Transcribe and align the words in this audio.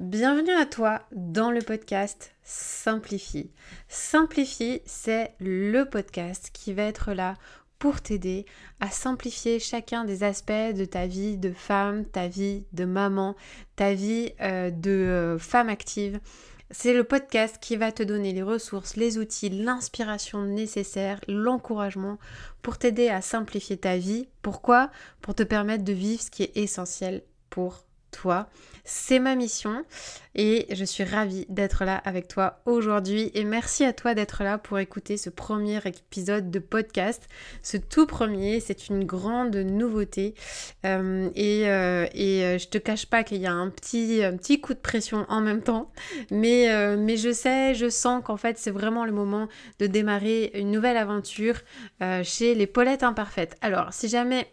Bienvenue 0.00 0.52
à 0.52 0.64
toi 0.64 1.02
dans 1.12 1.50
le 1.50 1.60
podcast 1.60 2.32
Simplifie. 2.42 3.50
Simplifie, 3.86 4.80
c'est 4.86 5.34
le 5.40 5.84
podcast 5.84 6.48
qui 6.54 6.72
va 6.72 6.84
être 6.84 7.12
là 7.12 7.34
pour 7.78 8.00
t'aider 8.00 8.46
à 8.80 8.88
simplifier 8.88 9.58
chacun 9.58 10.06
des 10.06 10.22
aspects 10.22 10.52
de 10.52 10.86
ta 10.86 11.06
vie 11.06 11.36
de 11.36 11.52
femme, 11.52 12.06
ta 12.06 12.28
vie 12.28 12.64
de 12.72 12.86
maman, 12.86 13.36
ta 13.76 13.92
vie 13.92 14.32
euh, 14.40 14.70
de 14.70 14.90
euh, 14.90 15.38
femme 15.38 15.68
active. 15.68 16.18
C'est 16.70 16.94
le 16.94 17.04
podcast 17.04 17.58
qui 17.60 17.76
va 17.76 17.92
te 17.92 18.02
donner 18.02 18.32
les 18.32 18.42
ressources, 18.42 18.96
les 18.96 19.18
outils, 19.18 19.50
l'inspiration 19.50 20.44
nécessaire, 20.44 21.20
l'encouragement 21.28 22.18
pour 22.62 22.78
t'aider 22.78 23.10
à 23.10 23.20
simplifier 23.20 23.76
ta 23.76 23.98
vie. 23.98 24.28
Pourquoi? 24.40 24.90
Pour 25.20 25.34
te 25.34 25.42
permettre 25.42 25.84
de 25.84 25.92
vivre 25.92 26.22
ce 26.22 26.30
qui 26.30 26.44
est 26.44 26.56
essentiel 26.56 27.22
pour 27.50 27.84
toi. 28.10 28.48
C'est 28.84 29.18
ma 29.18 29.34
mission 29.34 29.84
et 30.34 30.66
je 30.70 30.84
suis 30.84 31.04
ravie 31.04 31.46
d'être 31.48 31.84
là 31.84 31.96
avec 31.96 32.28
toi 32.28 32.60
aujourd'hui 32.64 33.30
et 33.34 33.44
merci 33.44 33.84
à 33.84 33.92
toi 33.92 34.14
d'être 34.14 34.42
là 34.44 34.58
pour 34.58 34.78
écouter 34.78 35.16
ce 35.16 35.28
premier 35.28 35.78
épisode 35.84 36.50
de 36.50 36.58
podcast. 36.58 37.28
Ce 37.62 37.76
tout 37.76 38.06
premier, 38.06 38.60
c'est 38.60 38.88
une 38.88 39.04
grande 39.04 39.56
nouveauté 39.56 40.34
euh, 40.84 41.30
et, 41.34 41.68
euh, 41.68 42.06
et, 42.14 42.44
euh, 42.44 42.58
je 42.58 42.68
te 42.68 42.78
cache 42.78 43.06
pas 43.06 43.24
qu'il 43.24 43.40
y 43.40 43.46
a 43.46 43.52
un 43.52 43.70
petit, 43.70 44.60
coup 44.60 44.74
de 44.74 44.78
pression 44.78 45.26
en 45.28 45.40
même 45.40 45.62
temps, 45.62 45.90
mais, 46.30 46.96
mais 46.96 47.16
je 47.16 47.32
sais, 47.32 47.74
je 47.74 47.88
sens 47.88 48.22
qu'en 48.24 48.36
fait 48.36 48.58
c'est 48.58 48.70
vraiment 48.70 49.04
le 49.04 49.12
moment 49.12 49.48
de 49.78 49.86
démarrer 49.86 50.50
une 50.54 50.70
nouvelle 50.70 50.96
aventure 50.96 51.56
chez 52.22 52.54
les 52.54 52.66
Paulettes 52.66 53.02
Imparfaites. 53.02 53.56
Alors 53.60 53.92
si 53.92 54.08
jamais 54.08 54.48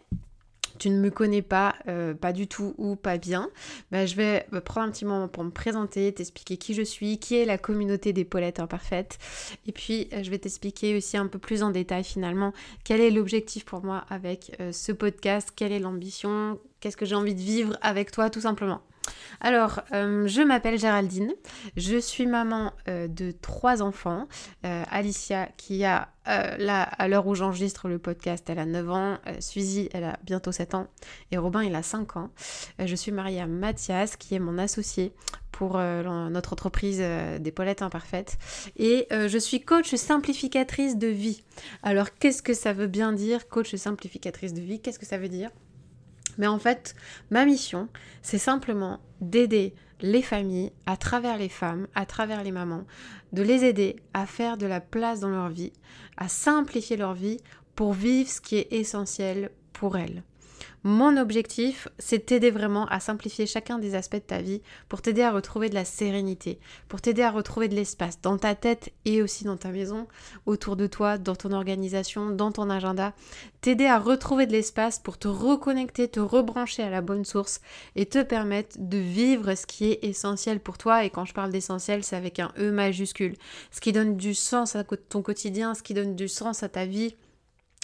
tu 0.78 0.90
ne 0.90 0.98
me 0.98 1.10
connais 1.10 1.42
pas, 1.42 1.74
euh, 1.88 2.14
pas 2.14 2.32
du 2.32 2.46
tout 2.46 2.74
ou 2.78 2.96
pas 2.96 3.18
bien, 3.18 3.50
bah, 3.90 4.06
je 4.06 4.14
vais 4.16 4.46
prendre 4.64 4.88
un 4.88 4.90
petit 4.90 5.04
moment 5.04 5.28
pour 5.28 5.44
me 5.44 5.50
présenter, 5.50 6.12
t'expliquer 6.12 6.56
qui 6.56 6.74
je 6.74 6.82
suis, 6.82 7.18
qui 7.18 7.36
est 7.36 7.44
la 7.44 7.58
communauté 7.58 8.12
des 8.12 8.24
Paulettes 8.24 8.60
imparfaites. 8.60 9.18
Et 9.66 9.72
puis, 9.72 10.08
euh, 10.12 10.22
je 10.22 10.30
vais 10.30 10.38
t'expliquer 10.38 10.96
aussi 10.96 11.16
un 11.16 11.26
peu 11.26 11.38
plus 11.38 11.62
en 11.62 11.70
détail 11.70 12.04
finalement 12.04 12.52
quel 12.84 13.00
est 13.00 13.10
l'objectif 13.10 13.64
pour 13.64 13.84
moi 13.84 14.04
avec 14.08 14.56
euh, 14.60 14.72
ce 14.72 14.92
podcast, 14.92 15.52
quelle 15.54 15.72
est 15.72 15.78
l'ambition, 15.78 16.58
qu'est-ce 16.80 16.96
que 16.96 17.06
j'ai 17.06 17.14
envie 17.14 17.34
de 17.34 17.40
vivre 17.40 17.76
avec 17.82 18.10
toi 18.10 18.30
tout 18.30 18.40
simplement. 18.40 18.80
Alors, 19.40 19.80
euh, 19.92 20.26
je 20.26 20.42
m'appelle 20.42 20.78
Géraldine, 20.78 21.32
je 21.76 21.96
suis 21.98 22.26
maman 22.26 22.72
euh, 22.88 23.06
de 23.08 23.30
trois 23.30 23.82
enfants. 23.82 24.26
Euh, 24.64 24.82
Alicia, 24.90 25.48
qui 25.56 25.84
a, 25.84 26.08
là, 26.26 26.82
à 26.82 27.08
l'heure 27.08 27.26
où 27.26 27.34
j'enregistre 27.34 27.88
le 27.88 27.98
podcast, 27.98 28.48
elle 28.50 28.58
a 28.58 28.66
9 28.66 28.90
ans. 28.90 29.18
Suzy, 29.40 29.88
elle 29.94 30.04
a 30.04 30.18
bientôt 30.24 30.52
7 30.52 30.74
ans. 30.74 30.88
Et 31.30 31.38
Robin, 31.38 31.62
il 31.62 31.74
a 31.74 31.82
5 31.82 32.16
ans. 32.16 32.30
je 32.78 32.94
suis 32.94 33.12
mariée 33.12 33.40
à 33.40 33.46
Mathias, 33.46 34.16
qui 34.16 34.34
est 34.34 34.38
mon 34.38 34.58
associé 34.58 35.14
pour 35.52 35.78
notre 35.78 36.52
entreprise 36.52 36.98
des 36.98 37.50
Paulettes 37.50 37.80
Imparfaites. 37.80 38.36
Et 38.76 39.08
je 39.10 39.38
suis 39.38 39.62
coach 39.62 39.94
simplificatrice 39.94 40.98
de 40.98 41.08
vie. 41.08 41.42
Alors, 41.82 42.12
qu'est-ce 42.12 42.42
que 42.42 42.52
ça 42.52 42.74
veut 42.74 42.88
bien 42.88 43.12
dire, 43.14 43.48
coach 43.48 43.74
simplificatrice 43.74 44.52
de 44.52 44.60
vie? 44.60 44.80
Qu'est-ce 44.80 44.98
que 44.98 45.06
ça 45.06 45.16
veut 45.16 45.30
dire? 45.30 45.48
Mais 46.38 46.46
en 46.46 46.58
fait, 46.58 46.94
ma 47.30 47.44
mission, 47.44 47.88
c'est 48.22 48.38
simplement 48.38 49.00
d'aider 49.20 49.74
les 50.00 50.22
familles, 50.22 50.72
à 50.86 50.96
travers 50.96 51.36
les 51.36 51.48
femmes, 51.48 51.88
à 51.94 52.06
travers 52.06 52.44
les 52.44 52.52
mamans, 52.52 52.84
de 53.32 53.42
les 53.42 53.64
aider 53.64 53.96
à 54.14 54.26
faire 54.26 54.56
de 54.56 54.66
la 54.66 54.80
place 54.80 55.20
dans 55.20 55.28
leur 55.28 55.48
vie, 55.48 55.72
à 56.16 56.28
simplifier 56.28 56.96
leur 56.96 57.14
vie 57.14 57.38
pour 57.74 57.92
vivre 57.92 58.30
ce 58.30 58.40
qui 58.40 58.56
est 58.56 58.72
essentiel 58.72 59.50
pour 59.72 59.96
elles. 59.96 60.22
Mon 60.84 61.16
objectif, 61.16 61.88
c'est 61.98 62.26
t'aider 62.26 62.50
vraiment 62.50 62.86
à 62.86 63.00
simplifier 63.00 63.46
chacun 63.46 63.78
des 63.78 63.94
aspects 63.94 64.14
de 64.16 64.20
ta 64.20 64.40
vie 64.40 64.62
pour 64.88 65.02
t'aider 65.02 65.22
à 65.22 65.32
retrouver 65.32 65.68
de 65.68 65.74
la 65.74 65.84
sérénité, 65.84 66.60
pour 66.88 67.00
t'aider 67.00 67.22
à 67.22 67.30
retrouver 67.30 67.68
de 67.68 67.74
l'espace 67.74 68.20
dans 68.20 68.38
ta 68.38 68.54
tête 68.54 68.92
et 69.04 69.22
aussi 69.22 69.44
dans 69.44 69.56
ta 69.56 69.70
maison, 69.70 70.06
autour 70.46 70.76
de 70.76 70.86
toi, 70.86 71.18
dans 71.18 71.36
ton 71.36 71.52
organisation, 71.52 72.30
dans 72.30 72.52
ton 72.52 72.70
agenda, 72.70 73.12
t'aider 73.60 73.86
à 73.86 73.98
retrouver 73.98 74.46
de 74.46 74.52
l'espace 74.52 74.98
pour 74.98 75.18
te 75.18 75.28
reconnecter, 75.28 76.08
te 76.08 76.20
rebrancher 76.20 76.82
à 76.82 76.90
la 76.90 77.00
bonne 77.00 77.24
source 77.24 77.60
et 77.96 78.06
te 78.06 78.22
permettre 78.22 78.76
de 78.78 78.98
vivre 78.98 79.54
ce 79.54 79.66
qui 79.66 79.90
est 79.90 80.04
essentiel 80.04 80.60
pour 80.60 80.78
toi. 80.78 81.04
Et 81.04 81.10
quand 81.10 81.24
je 81.24 81.34
parle 81.34 81.52
d'essentiel, 81.52 82.04
c'est 82.04 82.16
avec 82.16 82.38
un 82.38 82.52
E 82.58 82.70
majuscule. 82.70 83.34
Ce 83.70 83.80
qui 83.80 83.92
donne 83.92 84.16
du 84.16 84.34
sens 84.34 84.76
à 84.76 84.84
ton 84.84 85.22
quotidien, 85.22 85.74
ce 85.74 85.82
qui 85.82 85.94
donne 85.94 86.16
du 86.16 86.28
sens 86.28 86.62
à 86.62 86.68
ta 86.68 86.86
vie 86.86 87.16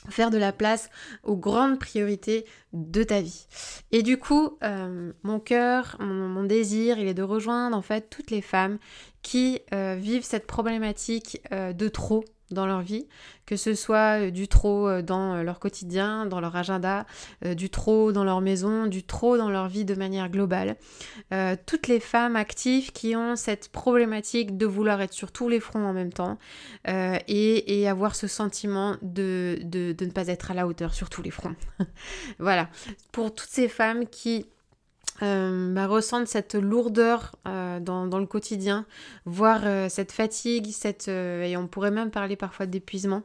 faire 0.09 0.31
de 0.31 0.39
la 0.39 0.53
place 0.53 0.91
aux 1.23 1.37
grandes 1.37 1.79
priorités 1.79 2.45
de 2.73 3.03
ta 3.03 3.21
vie. 3.21 3.47
Et 3.93 4.03
du 4.03 4.19
coup, 4.19 4.59
euh, 4.63 5.13
mon 5.23 5.41
cœur, 5.41 5.97
mon, 6.01 6.45
désir, 6.45 6.99
il 6.99 7.09
est 7.09 7.15
de 7.15 7.23
rejoindre 7.23 7.77
en 7.77 7.83
fait 7.83 8.11
toutes 8.11 8.31
les 8.31 8.43
femmes 8.43 8.79
qui 9.23 9.61
euh, 9.73 9.97
vivent 9.99 10.25
cette 10.25 10.47
problématique 10.47 11.41
euh, 11.53 11.73
de 11.73 11.89
trop 11.89 12.25
dans 12.51 12.67
leur 12.67 12.83
vie, 12.83 13.07
que 13.47 13.57
ce 13.57 13.75
soit 13.75 14.21
euh, 14.21 14.31
du 14.31 14.49
trop 14.49 14.89
euh, 14.89 15.03
dans 15.03 15.35
euh, 15.35 15.43
leur 15.43 15.59
quotidien, 15.59 16.27
dans 16.27 16.41
leur 16.41 16.57
agenda, 16.57 17.07
du 17.43 17.71
trop 17.71 18.13
dans 18.13 18.25
leur 18.25 18.41
maison, 18.41 18.87
du 18.87 19.03
trop 19.03 19.37
dans 19.37 19.51
leur 19.51 19.69
vie 19.69 19.85
de 19.85 19.95
manière 19.95 20.29
globale. 20.29 20.77
toutes 21.67 21.89
les 21.89 22.01
femmes 22.01 22.37
actives 22.37 22.93
qui 22.93 23.17
ont 23.17 23.37
cette 23.37 23.69
problématique 23.69 24.57
de 24.57 24.67
vouloir 24.67 25.01
être 25.01 25.13
sur 25.13 25.33
tous 25.33 25.49
les 25.49 25.61
fronts 25.61 25.85
en 25.85 25.93
même 25.93 26.13
temps 26.13 26.39
et, 26.87 27.89
avoir 27.89 28.15
ce 28.15 28.27
sentiment 28.27 28.97
de, 29.03 29.59
de 29.63 29.95
ne 30.05 30.11
pas 30.11 30.29
être 30.29 30.51
à 30.51 30.55
la 30.55 30.67
hauteur 30.67 30.95
sur 30.95 31.11
tous 31.11 31.23
les 31.23 31.31
fronts. 31.31 31.57
voilà, 32.39 32.69
pour 33.13 33.35
toutes 33.35 33.51
ces 33.51 33.69
femmes 33.69 34.07
qui 34.07 34.47
euh, 35.23 35.73
bah, 35.73 35.87
ressentent 35.87 36.27
cette 36.27 36.55
lourdeur 36.55 37.37
euh, 37.47 37.79
dans, 37.79 38.19
le 38.19 38.27
quotidien, 38.27 38.85
voire 39.27 39.61
euh, 39.65 39.89
cette 39.89 40.11
fatigue, 40.11 40.67
cette, 40.73 41.09
et 41.09 41.57
on 41.57 41.69
pourrait 41.69 41.93
même 41.93 42.11
parler 42.11 42.37
parfois 42.37 42.67
d'épuisement, 42.67 43.23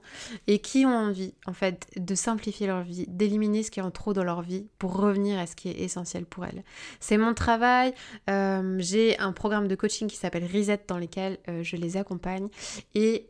et 0.47 0.59
qui 0.59 0.85
ont 0.85 0.95
envie 0.95 1.33
en 1.47 1.53
fait 1.53 1.87
de 1.95 2.13
simplifier 2.15 2.67
leur 2.67 2.83
vie, 2.83 3.05
d'éliminer 3.07 3.63
ce 3.63 3.71
qui 3.71 3.79
est 3.79 3.83
en 3.83 3.91
trop 3.91 4.13
dans 4.13 4.23
leur 4.23 4.41
vie 4.41 4.67
pour 4.77 4.97
revenir 4.97 5.39
à 5.39 5.47
ce 5.47 5.55
qui 5.55 5.69
est 5.69 5.79
essentiel 5.79 6.25
pour 6.25 6.45
elles. 6.45 6.63
C'est 6.99 7.17
mon 7.17 7.33
travail, 7.33 7.93
j'ai 8.27 9.17
un 9.19 9.31
programme 9.31 9.67
de 9.67 9.75
coaching 9.75 10.07
qui 10.07 10.17
s'appelle 10.17 10.45
Reset 10.45 10.81
dans 10.87 10.97
lequel 10.97 11.37
je 11.61 11.75
les 11.75 11.97
accompagne, 11.97 12.49
et 12.93 13.27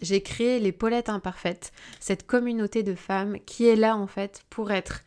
j'ai 0.00 0.22
créé 0.22 0.60
les 0.60 0.72
Paulettes 0.72 1.08
Imparfaites, 1.08 1.72
cette 1.98 2.26
communauté 2.26 2.82
de 2.82 2.94
femmes 2.94 3.36
qui 3.46 3.66
est 3.66 3.76
là 3.76 3.96
en 3.96 4.06
fait 4.06 4.42
pour 4.50 4.70
être 4.70 5.02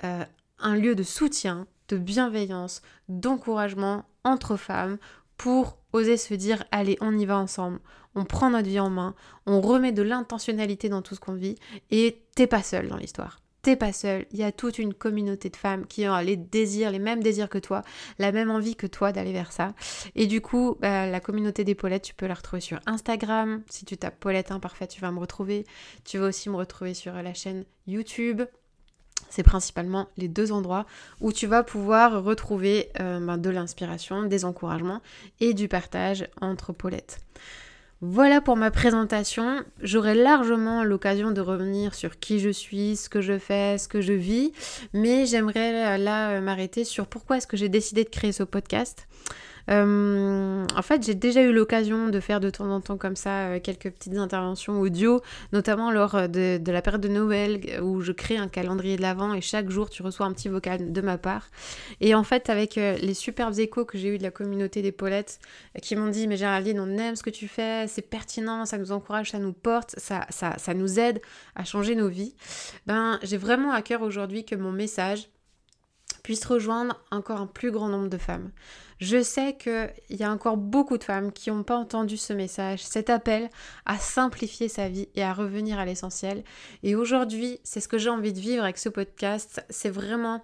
un 0.00 0.76
lieu 0.76 0.94
de 0.94 1.02
soutien, 1.02 1.66
de 1.88 1.96
bienveillance, 1.96 2.82
d'encouragement 3.08 4.04
entre 4.24 4.56
femmes 4.56 4.98
pour 5.36 5.78
oser 5.92 6.16
se 6.16 6.34
dire 6.34 6.64
allez 6.70 6.96
on 7.00 7.16
y 7.16 7.24
va 7.26 7.36
ensemble, 7.38 7.80
on 8.14 8.24
prend 8.24 8.50
notre 8.50 8.68
vie 8.68 8.80
en 8.80 8.90
main, 8.90 9.14
on 9.46 9.60
remet 9.60 9.92
de 9.92 10.02
l'intentionnalité 10.02 10.88
dans 10.88 11.02
tout 11.02 11.14
ce 11.14 11.20
qu'on 11.20 11.34
vit 11.34 11.56
et 11.90 12.22
t'es 12.34 12.46
pas 12.46 12.62
seule 12.62 12.88
dans 12.88 12.96
l'histoire. 12.96 13.38
T'es 13.62 13.76
pas 13.76 13.94
seule, 13.94 14.26
il 14.30 14.38
y 14.38 14.42
a 14.42 14.52
toute 14.52 14.78
une 14.78 14.92
communauté 14.92 15.48
de 15.48 15.56
femmes 15.56 15.86
qui 15.86 16.06
ont 16.06 16.18
les 16.18 16.36
désirs, 16.36 16.90
les 16.90 16.98
mêmes 16.98 17.22
désirs 17.22 17.48
que 17.48 17.56
toi, 17.56 17.80
la 18.18 18.30
même 18.30 18.50
envie 18.50 18.76
que 18.76 18.86
toi 18.86 19.10
d'aller 19.10 19.32
vers 19.32 19.52
ça. 19.52 19.72
Et 20.14 20.26
du 20.26 20.42
coup, 20.42 20.76
bah, 20.80 21.06
la 21.06 21.18
communauté 21.18 21.64
des 21.64 21.74
Paulettes, 21.74 22.02
tu 22.02 22.12
peux 22.12 22.26
la 22.26 22.34
retrouver 22.34 22.60
sur 22.60 22.78
Instagram. 22.84 23.62
Si 23.70 23.86
tu 23.86 23.96
tapes 23.96 24.20
Paulette 24.20 24.50
Imparfaite, 24.50 24.90
tu 24.90 25.00
vas 25.00 25.10
me 25.12 25.18
retrouver. 25.18 25.64
Tu 26.04 26.18
vas 26.18 26.26
aussi 26.26 26.50
me 26.50 26.56
retrouver 26.56 26.92
sur 26.92 27.14
la 27.14 27.32
chaîne 27.32 27.64
YouTube. 27.86 28.42
C'est 29.30 29.42
principalement 29.42 30.08
les 30.16 30.28
deux 30.28 30.52
endroits 30.52 30.86
où 31.20 31.32
tu 31.32 31.46
vas 31.46 31.62
pouvoir 31.62 32.22
retrouver 32.22 32.90
euh, 33.00 33.20
ben, 33.20 33.38
de 33.38 33.50
l'inspiration, 33.50 34.24
des 34.24 34.44
encouragements 34.44 35.00
et 35.40 35.54
du 35.54 35.68
partage 35.68 36.28
entre 36.40 36.72
Paulettes. 36.72 37.20
Voilà 38.00 38.40
pour 38.40 38.56
ma 38.56 38.70
présentation. 38.70 39.64
J'aurai 39.80 40.14
largement 40.14 40.84
l'occasion 40.84 41.30
de 41.30 41.40
revenir 41.40 41.94
sur 41.94 42.18
qui 42.18 42.38
je 42.38 42.50
suis, 42.50 42.96
ce 42.96 43.08
que 43.08 43.22
je 43.22 43.38
fais, 43.38 43.78
ce 43.78 43.88
que 43.88 44.00
je 44.00 44.12
vis, 44.12 44.52
mais 44.92 45.24
j'aimerais 45.24 45.96
là 45.96 46.32
euh, 46.32 46.40
m'arrêter 46.40 46.84
sur 46.84 47.06
pourquoi 47.06 47.38
est-ce 47.38 47.46
que 47.46 47.56
j'ai 47.56 47.70
décidé 47.70 48.04
de 48.04 48.10
créer 48.10 48.32
ce 48.32 48.42
podcast. 48.42 49.06
Euh, 49.70 50.66
en 50.74 50.82
fait, 50.82 51.04
j'ai 51.04 51.14
déjà 51.14 51.42
eu 51.42 51.52
l'occasion 51.52 52.08
de 52.08 52.20
faire 52.20 52.40
de 52.40 52.50
temps 52.50 52.70
en 52.70 52.80
temps 52.80 52.96
comme 52.96 53.16
ça 53.16 53.48
euh, 53.48 53.60
quelques 53.60 53.90
petites 53.90 54.16
interventions 54.16 54.80
audio, 54.80 55.22
notamment 55.52 55.90
lors 55.90 56.14
euh, 56.14 56.26
de, 56.28 56.70
la 56.70 56.82
période 56.82 57.00
de 57.00 57.08
Noël 57.08 57.60
où 57.82 58.00
je 58.00 58.12
crée 58.12 58.36
un 58.36 58.48
calendrier 58.48 58.96
de 58.96 59.02
l'Avent 59.02 59.32
et 59.32 59.40
chaque 59.40 59.70
jour 59.70 59.88
tu 59.88 60.02
reçois 60.02 60.26
un 60.26 60.32
petit 60.32 60.48
vocal 60.48 60.92
de 60.92 61.00
ma 61.00 61.18
part. 61.18 61.48
Et 62.00 62.14
en 62.14 62.24
fait, 62.24 62.50
avec 62.50 62.74
les 62.74 63.14
superbes 63.14 63.58
échos 63.58 63.84
que 63.84 63.98
j'ai 63.98 64.08
eu 64.08 64.18
de 64.18 64.22
la 64.22 64.30
communauté 64.30 64.82
des 64.82 64.92
Paulettes 64.92 65.38
qui 65.80 65.96
m'ont 65.96 66.08
dit 66.08 66.26
Mais 66.26 66.36
Géraldine, 66.36 66.80
on 66.80 66.98
aime 66.98 67.16
ce 67.16 67.22
que 67.22 67.30
tu 67.30 67.48
fais, 67.48 67.86
c'est 67.86 68.02
pertinent, 68.02 68.66
ça 68.66 68.78
nous 68.78 68.92
encourage, 68.92 69.30
ça 69.30 69.38
nous 69.38 69.52
porte, 69.52 69.94
ça, 69.98 70.26
ça, 70.30 70.54
ça 70.58 70.74
nous 70.74 70.98
aide 70.98 71.20
à 71.54 71.64
changer 71.64 71.94
nos 71.94 72.08
vies. 72.08 72.34
Ben, 72.86 73.18
j'ai 73.22 73.36
vraiment 73.36 73.72
à 73.72 73.82
cœur 73.82 74.02
aujourd'hui 74.02 74.44
que 74.44 74.56
mon 74.56 74.72
message 74.72 75.28
puisse 76.24 76.44
rejoindre 76.46 76.98
encore 77.12 77.40
un 77.40 77.46
plus 77.46 77.70
grand 77.70 77.88
nombre 77.88 78.08
de 78.08 78.18
femmes. 78.18 78.50
Je 78.98 79.22
sais 79.22 79.56
qu'il 79.56 79.92
y 80.10 80.24
a 80.24 80.32
encore 80.32 80.56
beaucoup 80.56 80.96
de 80.98 81.04
femmes 81.04 81.30
qui 81.30 81.50
n'ont 81.50 81.62
pas 81.62 81.76
entendu 81.76 82.16
ce 82.16 82.32
message, 82.32 82.82
cet 82.82 83.10
appel 83.10 83.50
à 83.84 83.98
simplifier 83.98 84.68
sa 84.68 84.88
vie 84.88 85.08
et 85.14 85.22
à 85.22 85.34
revenir 85.34 85.78
à 85.78 85.84
l'essentiel. 85.84 86.42
Et 86.82 86.96
aujourd'hui, 86.96 87.60
c'est 87.62 87.80
ce 87.80 87.88
que 87.88 87.98
j'ai 87.98 88.08
envie 88.08 88.32
de 88.32 88.40
vivre 88.40 88.64
avec 88.64 88.78
ce 88.78 88.88
podcast, 88.88 89.64
c'est 89.68 89.90
vraiment 89.90 90.42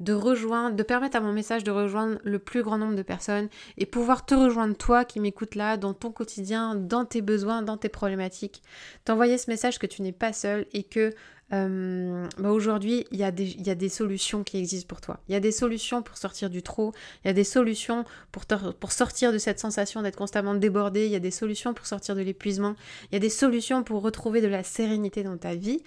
de 0.00 0.12
rejoindre, 0.12 0.76
de 0.76 0.82
permettre 0.82 1.16
à 1.16 1.20
mon 1.20 1.32
message 1.32 1.64
de 1.64 1.72
rejoindre 1.72 2.18
le 2.22 2.38
plus 2.38 2.62
grand 2.62 2.78
nombre 2.78 2.94
de 2.94 3.02
personnes 3.02 3.48
et 3.76 3.84
pouvoir 3.84 4.24
te 4.24 4.34
rejoindre 4.34 4.76
toi 4.76 5.04
qui 5.04 5.18
m'écoutes 5.20 5.56
là, 5.56 5.76
dans 5.76 5.92
ton 5.92 6.12
quotidien, 6.12 6.74
dans 6.76 7.04
tes 7.04 7.20
besoins, 7.20 7.62
dans 7.62 7.76
tes 7.76 7.88
problématiques. 7.88 8.62
T'envoyer 9.04 9.38
ce 9.38 9.50
message 9.50 9.78
que 9.78 9.86
tu 9.86 10.02
n'es 10.02 10.12
pas 10.12 10.32
seul 10.32 10.66
et 10.72 10.84
que 10.84 11.12
euh, 11.52 12.28
bah 12.38 12.50
aujourd'hui, 12.50 13.06
il 13.10 13.18
y, 13.18 13.24
a 13.24 13.30
des, 13.30 13.88
solutions 13.88 14.44
qui 14.44 14.58
existent 14.58 14.86
pour 14.86 15.00
toi. 15.00 15.20
Il 15.28 15.32
y 15.32 15.34
a 15.34 15.40
des 15.40 15.52
solutions 15.52 16.02
pour 16.02 16.18
sortir 16.18 16.50
du 16.50 16.62
trou, 16.62 16.92
il 17.24 17.28
y 17.28 17.30
a 17.30 17.32
des 17.32 17.44
solutions 17.44 18.04
pour, 18.32 18.92
sortir 18.92 19.32
de 19.32 19.38
cette 19.38 19.58
sensation 19.58 20.02
d'être 20.02 20.16
constamment 20.16 20.54
débordé, 20.54 21.06
il 21.06 21.12
y 21.12 21.16
a 21.16 21.20
des 21.20 21.30
solutions 21.30 21.72
pour 21.72 21.86
sortir 21.86 22.14
de 22.14 22.20
l'épuisement, 22.20 22.74
il 23.10 23.14
y 23.14 23.16
a 23.16 23.20
des 23.20 23.30
solutions 23.30 23.82
pour 23.82 24.02
retrouver 24.02 24.40
de 24.40 24.46
la 24.46 24.62
sérénité 24.62 25.22
dans 25.22 25.38
ta 25.38 25.54
vie. 25.54 25.82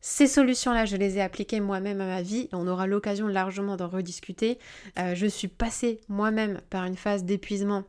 Ces 0.00 0.26
solutions-là, 0.26 0.84
je 0.84 0.96
les 0.96 1.18
ai 1.18 1.20
appliquées 1.20 1.60
moi-même 1.60 2.00
à 2.00 2.06
ma 2.06 2.22
vie. 2.22 2.48
On 2.52 2.68
aura 2.68 2.86
l'occasion 2.86 3.26
largement 3.26 3.76
d'en 3.76 3.88
rediscuter. 3.88 4.58
Euh, 4.98 5.16
je 5.16 5.26
suis 5.26 5.48
passée 5.48 6.00
moi-même 6.08 6.60
par 6.70 6.84
une 6.84 6.96
phase 6.96 7.24
d'épuisement 7.24 7.82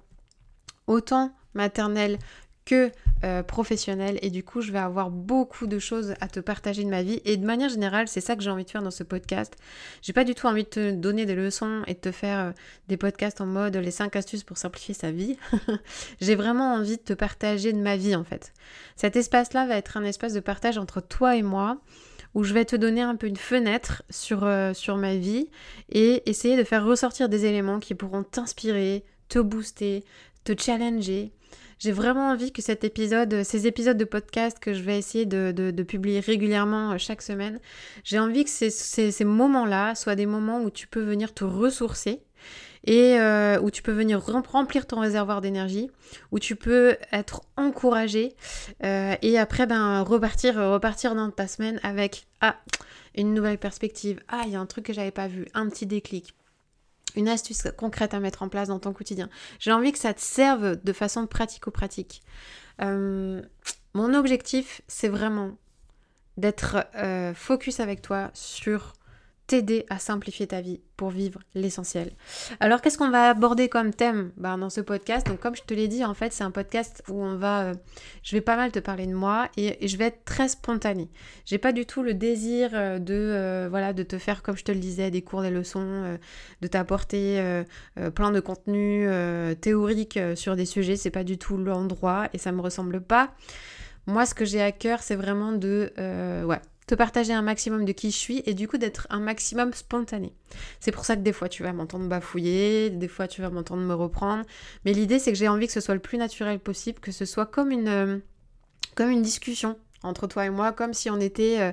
autant 0.88 1.32
maternelle 1.54 2.18
que 2.66 2.92
euh, 3.24 3.44
professionnel. 3.44 4.20
Et 4.22 4.30
du 4.30 4.44
coup 4.44 4.62
je 4.62 4.72
vais 4.72 4.80
avoir 4.80 5.10
beaucoup 5.10 5.68
de 5.68 5.80
choses 5.80 6.14
à 6.22 6.28
te 6.28 6.40
partager 6.40 6.84
de 6.84 6.90
ma 6.90 7.04
vie. 7.04 7.22
Et 7.26 7.38
de 7.38 7.46
manière 7.46 7.70
générale 7.70 8.08
c'est 8.08 8.22
ça 8.22 8.36
que 8.36 8.44
j'ai 8.44 8.50
envie 8.50 8.66
de 8.66 8.70
faire 8.70 8.84
dans 8.84 8.92
ce 8.92 9.04
podcast. 9.04 9.56
J'ai 10.02 10.14
pas 10.14 10.24
du 10.24 10.36
tout 10.36 10.48
envie 10.48 10.64
de 10.64 10.70
te 10.70 10.92
donner 10.92 11.26
des 11.26 11.36
leçons 11.36 11.84
et 11.88 11.94
de 11.94 12.00
te 12.00 12.12
faire 12.12 12.40
euh, 12.40 12.52
des 12.88 12.98
podcasts 12.98 13.42
en 13.42 13.46
mode 13.46 13.76
les 13.76 13.92
5 13.92 14.16
astuces 14.16 14.44
pour 14.44 14.58
simplifier 14.58 14.94
sa 14.94 15.12
vie. 15.12 15.38
J'ai 16.22 16.36
vraiment 16.36 16.74
envie 16.74 16.98
de 16.98 17.02
te 17.02 17.14
partager 17.14 17.74
de 17.74 17.80
ma 17.80 17.98
vie 17.98 18.16
en 18.16 18.24
fait. 18.24 18.54
Cet 18.96 19.16
espace 19.16 19.54
là 19.54 19.66
va 19.66 19.78
être 19.78 19.98
un 19.98 20.04
espace 20.04 20.34
de 20.34 20.40
partage 20.40 20.78
entre 20.78 21.02
toi 21.02 21.36
et 21.36 21.44
moi 21.44 21.80
où 22.38 22.44
je 22.44 22.54
vais 22.54 22.66
te 22.66 22.76
donner 22.76 23.02
un 23.02 23.16
peu 23.16 23.26
une 23.26 23.36
fenêtre 23.36 24.04
sur, 24.12 24.44
euh, 24.44 24.74
sur 24.74 24.98
ma 24.98 25.16
vie 25.16 25.50
et 25.90 26.30
essayer 26.30 26.56
de 26.56 26.64
faire 26.64 26.86
ressortir 26.86 27.30
des 27.30 27.46
éléments 27.46 27.80
qui 27.80 27.96
pourront 27.96 28.24
t'inspirer, 28.24 29.04
te 29.28 29.40
booster, 29.40 30.04
te 30.44 30.54
challenger 30.56 31.32
j'ai 31.80 31.92
vraiment 31.92 32.30
envie 32.30 32.52
que 32.52 32.62
cet 32.62 32.84
épisode, 32.84 33.44
ces 33.44 33.68
épisodes 33.68 33.98
de 33.98 34.06
podcast 34.06 34.58
que 34.60 34.74
je 34.74 34.82
vais 34.82 34.98
essayer 34.98 35.26
de, 35.26 35.84
publier 35.84 36.20
régulièrement 36.20 36.92
euh, 36.92 36.98
chaque 36.98 37.22
semaine, 37.22 37.60
j'ai 38.04 38.20
envie 38.20 38.44
que 38.44 38.50
ces, 38.50 39.24
moments-là 39.24 39.96
soient 39.96 40.16
des 40.16 40.26
moments 40.26 40.62
où 40.62 40.70
tu 40.70 40.88
peux 40.88 41.02
venir 41.02 41.34
te 41.34 41.44
ressourcer 41.44 42.22
et 42.86 43.20
euh, 43.20 43.60
où 43.60 43.72
tu 43.72 43.82
peux 43.82 43.92
venir 43.92 44.22
remplir 44.24 44.88
ton 44.88 45.00
réservoir 45.00 45.42
d'énergie, 45.42 45.90
où 46.32 46.40
tu 46.40 46.56
peux 46.56 46.98
être 47.12 47.42
encouragé 47.58 48.36
euh, 48.84 49.16
et 49.22 49.38
après 49.38 49.66
ben 49.66 50.02
repartir 50.02 50.56
repartir 50.56 51.16
dans 51.16 51.30
ta 51.32 51.48
semaine 51.48 51.80
avec 51.84 52.28
ah 52.42 52.58
une 53.16 53.34
nouvelle 53.34 53.58
perspective, 53.58 54.20
ah 54.28 54.44
il 54.46 54.54
y 54.54 54.56
a 54.56 54.60
un 54.60 54.66
truc 54.66 54.86
que 54.86 54.94
j'avais 54.94 55.12
pas 55.12 55.28
vu, 55.28 55.48
un 55.54 55.68
petit 55.70 55.86
déclic, 55.86 56.36
une 57.18 57.28
astuce 57.28 57.68
concrète 57.78 58.14
à 58.14 58.20
mettre 58.20 58.44
en 58.44 58.50
place 58.50 58.70
dans 58.70 58.80
ton 58.80 58.94
quotidien. 58.94 59.30
J'ai 59.60 59.72
envie 59.74 59.92
que 59.92 60.00
ça 60.00 60.14
te 60.14 60.22
serve 60.22 60.82
de 60.82 60.94
façon 60.94 61.28
pratico-pratique. 61.28 62.22
Euh, 62.82 63.42
mon 63.94 64.14
objectif, 64.14 64.82
c'est 64.88 65.10
vraiment 65.10 65.58
d'être 66.38 66.86
euh, 66.96 67.34
focus 67.34 67.80
avec 67.80 68.02
toi 68.02 68.30
sur 68.34 68.94
t'aider 69.48 69.86
à 69.90 69.98
simplifier 69.98 70.48
ta 70.48 70.60
vie 70.60 70.82
pour 70.98 71.10
vivre 71.10 71.40
l'essentiel. 71.56 72.12
Alors 72.60 72.82
qu'est-ce 72.82 72.98
qu'on 72.98 73.10
va 73.10 73.30
aborder 73.30 73.70
comme 73.70 73.94
thème 73.94 74.32
ben, 74.36 74.58
dans 74.58 74.70
ce 74.70 74.82
podcast? 74.82 75.26
Donc 75.26 75.40
comme 75.40 75.56
je 75.56 75.62
te 75.62 75.74
l'ai 75.74 75.88
dit, 75.88 76.04
en 76.04 76.14
fait 76.14 76.34
c'est 76.34 76.44
un 76.44 76.52
podcast 76.52 77.02
où 77.08 77.24
on 77.24 77.38
va, 77.38 77.64
euh, 77.64 77.74
je 78.24 78.36
vais 78.36 78.42
pas 78.42 78.58
mal 78.58 78.72
te 78.72 78.80
parler 78.80 79.08
de 79.08 79.14
moi 79.14 79.48
et, 79.56 79.88
je 79.88 79.96
vais 79.96 80.06
être 80.06 80.26
très 80.26 80.50
spontanée. 80.50 81.10
J'ai 81.46 81.60
pas 81.60 81.72
du 81.72 81.86
tout 81.86 82.04
le 82.04 82.14
désir 82.14 82.72
euh, 82.74 83.00
de 83.00 83.14
euh, 83.14 83.68
voilà 83.70 83.94
de 83.94 84.04
te 84.04 84.18
faire 84.18 84.44
comme 84.44 84.58
je 84.58 84.66
te 84.66 84.72
le 84.72 84.80
disais 84.80 85.12
des 85.12 85.22
cours, 85.22 85.42
des 85.42 85.50
leçons, 85.50 86.18
de 86.62 86.68
t'apporter 86.68 87.64
plein 88.16 88.32
de 88.32 88.40
contenu 88.40 89.08
théorique 89.62 90.20
sur 90.36 90.56
des 90.56 90.66
sujets. 90.66 90.98
C'est 90.98 91.12
pas 91.12 91.24
du 91.24 91.38
tout 91.38 91.58
l'endroit 91.58 92.28
et 92.34 92.38
ça 92.38 92.52
me 92.52 92.62
ressemble 92.62 93.02
pas. 93.02 93.32
Moi, 94.08 94.26
ce 94.26 94.34
que 94.34 94.46
j'ai 94.46 94.62
à 94.62 94.72
cœur, 94.72 95.02
c'est 95.02 95.16
vraiment 95.16 95.52
de 95.52 95.92
ouais, 96.46 96.62
te 96.88 96.96
partager 96.96 97.34
un 97.34 97.42
maximum 97.42 97.86
de 97.86 97.92
qui 97.92 98.12
je 98.12 98.18
suis 98.18 98.44
et 98.46 98.54
du 98.54 98.68
coup 98.68 98.78
d'être 98.78 99.08
un 99.10 99.20
maximum 99.20 99.74
spontané. 99.74 100.34
C'est 100.80 100.94
pour 100.94 101.04
ça 101.06 101.18
que 101.18 101.22
des 101.22 101.34
fois 101.34 101.50
tu 101.50 101.62
vas 101.62 101.74
m'entendre 101.74 102.08
bafouiller, 102.08 102.90
des 102.90 103.10
fois 103.10 103.28
tu 103.28 103.42
vas 103.42 103.50
m'entendre 103.50 103.84
me 103.84 103.94
reprendre, 103.94 104.46
mais 104.86 104.94
l'idée 104.94 105.20
c'est 105.20 105.34
que 105.34 105.38
j'ai 105.38 105.50
envie 105.50 105.68
que 105.68 105.74
ce 105.74 105.82
soit 105.82 105.96
le 105.96 106.00
plus 106.00 106.18
naturel 106.18 106.60
possible, 106.60 107.00
que 107.00 107.12
ce 107.12 107.26
soit 107.26 107.46
comme 107.46 107.72
une, 107.72 107.90
euh, 107.90 108.18
comme 108.96 109.12
une 109.12 109.22
discussion 109.22 109.78
entre 110.04 110.28
toi 110.28 110.46
et 110.46 110.50
moi, 110.50 110.72
comme 110.72 110.94
si 110.94 111.10
on 111.10 111.20
était 111.20 111.60
euh, 111.60 111.72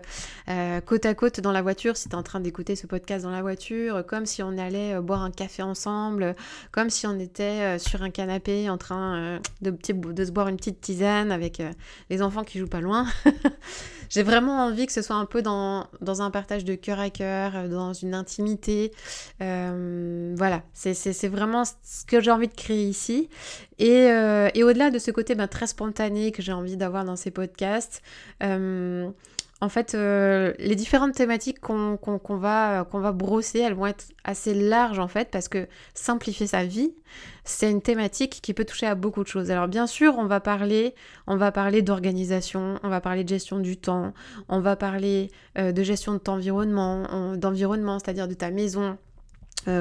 euh, 0.49 0.81
côte 0.81 1.07
à 1.07 1.15
côte 1.15 1.41
dans 1.41 1.53
la 1.53 1.63
voiture, 1.63 1.97
si 1.97 2.09
tu 2.09 2.15
es 2.15 2.19
en 2.19 2.23
train 2.23 2.41
d'écouter 2.41 2.75
ce 2.75 2.87
podcast 2.89 3.23
dans 3.23 3.31
la 3.31 3.43
voiture, 3.43 4.05
comme 4.07 4.27
si 4.27 4.43
on 4.43 4.57
allait 4.59 4.99
boire 5.01 5.23
un 5.23 5.31
café 5.31 5.63
ensemble, 5.63 6.35
comme 6.73 6.91
si 6.91 7.07
on 7.07 7.21
était 7.21 7.79
sur 7.79 8.03
un 8.03 8.11
canapé 8.11 8.69
en 8.71 8.79
train 8.79 9.39
de, 9.61 9.71
de, 9.71 10.25
se 10.25 10.31
boire 10.33 10.49
une 10.49 10.57
petite 10.57 10.81
tisane 10.81 11.31
avec 11.31 11.63
les 12.09 12.23
enfants 12.23 12.45
qui 12.45 12.59
jouent 12.59 12.67
pas 12.67 12.81
loin. 12.81 13.07
j'ai 14.09 14.23
vraiment 14.23 14.65
envie 14.65 14.87
que 14.87 14.93
ce 14.93 15.03
soit 15.03 15.17
un 15.17 15.27
peu 15.27 15.43
dans, 15.43 15.87
dans 16.01 16.23
un 16.23 16.31
partage 16.31 16.65
de 16.65 16.75
cœur 16.75 17.01
à 17.01 17.11
cœur, 17.11 17.69
dans 17.69 17.93
une 17.93 18.15
intimité. 18.15 18.93
voilà, 19.41 20.63
c'est 20.73 21.29
vraiment 21.29 21.65
ce 21.65 22.05
que 22.07 22.21
j'ai 22.21 22.31
envie 22.31 22.49
de 22.49 22.55
créer 22.55 22.85
ici. 22.85 23.29
Et, 23.79 24.07
et 24.55 24.63
au-delà 24.63 24.91
de 24.91 24.99
ce 24.99 25.11
côté 25.11 25.35
ben, 25.35 25.49
très 25.49 25.67
spontané 25.67 26.33
que 26.33 26.43
j'ai 26.43 26.53
envie 26.53 26.77
d'avoir 26.77 27.05
dans 27.05 27.17
ces 27.17 27.31
podcasts, 27.31 28.03
euh, 28.43 29.11
en 29.65 29.71
fait, 29.71 29.95
euh, 29.95 30.53
les 30.59 30.75
différentes 30.75 31.15
thématiques 31.15 31.59
qu'on 31.59 31.99
va, 32.29 32.85
qu'on 32.85 33.01
va 33.01 33.13
brosser, 33.13 33.61
elles 33.61 33.73
vont 33.73 33.87
être 33.87 34.09
assez 34.23 34.53
larges 34.53 34.99
en 34.99 35.09
fait, 35.09 35.31
parce 35.31 35.49
que 35.49 35.67
simplifier 35.95 36.47
sa 36.47 36.65
vie, 36.65 36.93
c'est 37.45 37.71
une 37.71 37.81
thématique 37.81 38.41
qui 38.43 38.53
peut 38.53 38.67
toucher 38.67 38.87
à 38.87 38.95
beaucoup 38.95 39.23
de 39.23 39.29
choses. 39.29 39.51
Alors 39.51 39.67
bien 39.67 39.87
sûr, 39.87 40.19
on 40.19 40.27
va 40.27 40.41
parler, 40.41 40.95
d'organisation, 41.83 42.79
on 42.83 42.89
va 42.91 43.01
parler 43.01 43.25
de 43.25 43.29
gestion 43.31 43.59
du 43.59 43.79
temps, 43.79 44.13
on 44.51 44.61
va 44.61 44.77
parler 44.77 45.31
euh, 45.57 45.73
de 45.73 45.83
gestion 45.83 46.13
de 46.13 46.19
ton 46.19 46.35
environnement, 46.35 47.99
c'est-à-dire 47.99 48.29
de 48.29 48.35
ta 48.35 48.51
maison, 48.51 48.99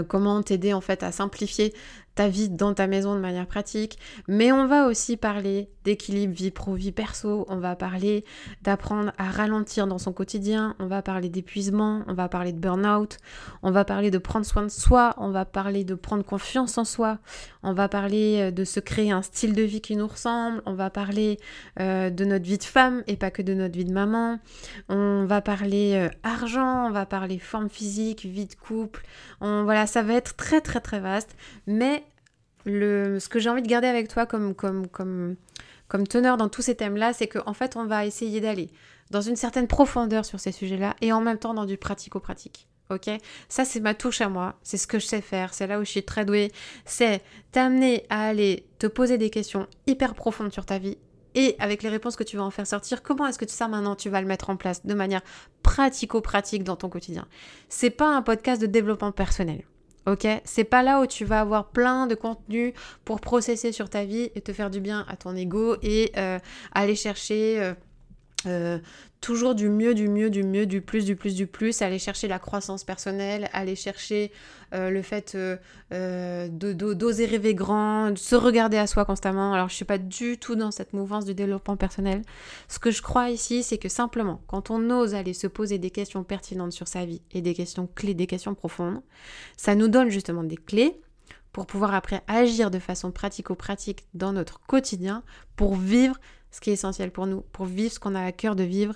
comment 0.08 0.42
t'aider 0.42 0.72
en 0.72 0.80
fait 0.80 1.04
à 1.04 1.12
simplifier 1.12 1.74
ta 2.16 2.28
vie 2.28 2.50
dans 2.50 2.74
ta 2.74 2.88
maison 2.88 3.16
de 3.16 3.20
manière 3.20 3.48
pratique, 3.48 3.98
mais 4.28 4.52
on 4.52 4.68
va 4.68 4.88
aussi 4.88 5.18
parler 5.18 5.70
d'équilibre 5.84 6.34
vie 6.34 6.52
pro 6.52 6.76
vie 6.76 6.92
perso, 6.92 7.46
on 7.50 7.58
va 7.58 7.76
parler 7.76 8.24
d'apprendre 8.62 9.12
à 9.18 9.30
ralentir 9.30 9.88
dans 9.88 9.98
son 9.98 10.14
quotidien, 10.14 10.76
on 10.80 10.88
va 10.88 11.02
parler 11.02 11.30
d'épuisement, 11.30 12.04
on 12.08 12.14
va 12.14 12.30
parler 12.30 12.54
de 12.54 12.60
burn-out, 12.60 13.18
on 13.64 13.72
va 13.72 13.84
parler 13.84 14.12
de 14.12 14.18
prendre 14.18 14.46
soin 14.46 14.64
de 14.64 14.70
soi, 14.70 15.14
on 15.18 15.32
va 15.32 15.46
parler 15.46 15.84
de 15.84 15.96
prendre 15.96 16.24
confiance 16.24 16.78
en 16.78 16.86
soi, 16.86 17.20
on 17.64 17.74
va 17.74 17.90
parler 17.90 18.38
euh, 18.40 18.52
de 18.52 18.64
se 18.64 18.80
créer 18.80 19.12
un 19.12 19.22
style 19.22 19.54
de 19.54 19.64
vie 19.64 19.82
qui 19.82 19.96
nous 19.96 20.08
ressemble, 20.08 20.62
on 20.66 20.74
va 20.74 20.90
parler 20.90 21.40
euh, 21.80 22.10
de 22.10 22.26
notre 22.26 22.46
vie 22.46 22.58
de 22.58 22.64
femme 22.64 23.04
et 23.08 23.18
pas 23.18 23.32
que 23.32 23.42
de 23.42 23.54
notre 23.54 23.76
vie 23.76 23.86
de 23.86 23.94
maman, 23.94 24.40
on 24.90 25.26
va 25.26 25.42
parler 25.42 25.94
euh, 25.96 26.10
argent, 26.24 26.88
on 26.88 26.92
va 26.92 27.06
parler 27.06 27.40
forme 27.40 27.70
physique, 27.70 28.26
vie 28.26 28.46
de 28.46 28.56
couple, 28.56 29.04
on, 29.42 29.64
voilà, 29.64 29.88
ça 29.88 30.04
va 30.04 30.14
être 30.14 30.36
très 30.36 30.62
très 30.62 30.80
très 30.80 31.00
vaste, 31.00 31.36
mais 31.68 32.03
ce 32.66 33.28
que 33.30 33.40
j'ai 33.40 33.50
envie 33.50 33.62
de 33.62 33.68
garder 33.68 33.88
avec 33.88 34.08
toi 34.08 34.26
comme, 34.26 34.54
comme, 34.56 34.88
comme, 34.88 35.36
comme 35.88 36.08
teneur 36.08 36.38
dans 36.38 36.50
tous 36.50 36.62
ces 36.62 36.76
thèmes-là, 36.76 37.14
c'est 37.14 37.28
qu'en 37.28 37.54
fait, 37.54 37.76
on 37.76 37.86
va 37.86 38.06
essayer 38.06 38.42
d'aller 38.42 38.70
dans 39.12 39.22
une 39.22 39.36
certaine 39.36 39.68
profondeur 39.68 40.26
sur 40.26 40.40
ces 40.40 40.52
sujets-là 40.52 40.96
et 41.02 41.14
en 41.14 41.22
même 41.22 41.38
temps 41.38 41.54
dans 41.54 41.66
du 41.66 41.78
pratico-pratique. 41.78 42.68
Ok? 42.90 43.10
Ça, 43.48 43.66
c'est 43.66 43.80
ma 43.80 43.94
touche 43.94 44.22
à 44.22 44.30
moi. 44.30 44.56
C'est 44.62 44.78
ce 44.78 44.88
que 44.88 45.00
je 45.00 45.06
sais 45.06 45.22
faire. 45.22 45.54
C'est 45.54 45.68
là 45.68 45.80
où 45.80 45.86
je 45.86 45.90
suis 45.90 46.04
très 46.04 46.26
douée. 46.26 46.52
C'est 46.86 47.22
t'amener 47.52 48.06
à 48.10 48.26
aller 48.26 48.66
te 48.80 48.88
poser 48.88 49.18
des 49.18 49.30
questions 49.30 49.68
hyper 49.88 50.16
profondes 50.16 50.52
sur 50.52 50.66
ta 50.66 50.80
vie 50.80 50.98
et 51.36 51.56
avec 51.60 51.84
les 51.84 51.90
réponses 51.90 52.16
que 52.16 52.24
tu 52.24 52.38
vas 52.38 52.44
en 52.44 52.52
faire 52.52 52.68
sortir, 52.68 53.02
comment 53.02 53.26
est-ce 53.28 53.40
que 53.40 53.50
ça 53.50 53.68
maintenant 53.68 53.96
tu 53.96 54.10
vas 54.10 54.22
le 54.22 54.28
mettre 54.28 54.50
en 54.50 54.56
place 54.56 54.86
de 54.86 54.94
manière 54.94 55.22
pratico-pratique 55.64 56.64
dans 56.64 56.76
ton 56.76 56.90
quotidien? 56.90 57.28
C'est 57.70 57.90
pas 57.90 58.16
un 58.16 58.22
podcast 58.22 58.62
de 58.62 58.68
développement 58.68 59.12
personnel. 59.12 59.64
Ok, 60.06 60.28
c'est 60.44 60.66
pas 60.66 60.84
là 60.84 61.00
où 61.00 61.06
tu 61.06 61.24
vas 61.24 61.40
avoir 61.40 61.70
plein 61.70 62.08
de 62.08 62.16
contenu 62.16 62.74
pour 63.06 63.22
processer 63.22 63.72
sur 63.72 63.90
ta 63.90 64.04
vie 64.04 64.32
et 64.36 64.42
te 64.42 64.52
faire 64.52 64.70
du 64.70 64.82
bien 64.82 65.06
à 65.08 65.16
ton 65.16 65.34
ego 65.36 65.78
et 65.82 66.12
euh, 66.18 66.40
aller 66.74 66.96
chercher 66.96 67.62
euh, 67.62 67.74
euh, 68.46 68.80
toujours 69.22 69.56
du 69.56 69.70
mieux, 69.70 69.94
du 69.94 70.10
mieux, 70.10 70.30
du 70.30 70.44
mieux, 70.44 70.66
du 70.66 70.82
plus, 70.82 71.06
du 71.06 71.16
plus, 71.16 71.36
du 71.36 71.48
plus, 71.48 71.82
aller 71.82 72.00
chercher 72.00 72.28
la 72.28 72.40
croissance 72.40 72.84
personnelle, 72.84 73.50
aller 73.54 73.76
chercher 73.76 74.32
euh, 74.74 74.90
le 74.90 75.02
fait 75.02 75.36
euh, 75.36 76.50
d'oser 76.50 77.26
rêver 77.26 77.56
grand, 77.56 78.12
de 78.12 78.18
se 78.18 78.36
regarder 78.36 78.78
à 78.78 78.86
soi 78.86 79.06
constamment. 79.06 79.54
Alors 79.54 79.70
je 79.70 79.76
suis 79.76 79.86
pas 79.86 79.98
du 79.98 80.38
tout 80.38 80.56
dans 80.56 80.72
cette 80.72 80.92
mouvance 80.94 81.24
du 81.24 81.34
développement 81.34 81.78
personnel. 81.78 82.22
Ce 82.68 82.80
que 82.80 82.92
je 82.92 83.02
crois 83.02 83.30
ici, 83.30 83.64
c'est 83.64 83.78
que 83.78 83.90
simplement, 83.90 84.42
quand 84.48 84.70
on 84.72 84.90
ose 84.90 85.16
aller 85.16 85.34
se 85.34 85.48
poser 85.48 85.78
des 85.78 85.92
questions 85.92 86.24
pertinentes 86.24 86.74
sur 86.74 86.88
sa 86.88 87.06
vie 87.06 87.22
et 87.32 87.42
des 87.42 87.54
questions 87.54 87.88
clés, 87.96 88.14
des 88.14 88.28
questions 88.28 88.56
profondes, 88.56 89.02
ça 89.56 89.76
nous 89.76 89.88
donne 89.88 90.10
justement 90.10 90.44
des 90.44 90.58
clés 90.58 91.00
pour 91.54 91.68
pouvoir 91.68 91.94
après 91.94 92.24
agir 92.28 92.72
de 92.72 92.80
façon 92.80 93.12
pratico-pratique 93.12 94.06
dans 94.14 94.34
notre 94.34 94.60
quotidien 94.60 95.24
pour 95.56 95.76
vivre 95.76 96.18
ce 96.54 96.62
qui 96.62 96.70
est 96.70 96.74
essentiel 96.74 97.12
pour 97.12 97.26
nous, 97.28 97.42
pour 97.52 97.66
vivre 97.66 97.92
ce 97.92 98.00
qu'on 98.00 98.16
a 98.16 98.24
à 98.24 98.32
cœur 98.32 98.56
de 98.56 98.64
vivre. 98.64 98.94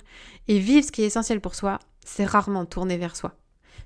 Et 0.48 0.60
vivre 0.60 0.86
ce 0.86 0.92
qui 0.92 1.02
est 1.02 1.08
essentiel 1.08 1.42
pour 1.42 1.56
soi, 1.56 1.80
c'est 2.06 2.26
rarement 2.26 2.66
tourner 2.66 2.98
vers 2.98 3.16
soi. 3.16 3.34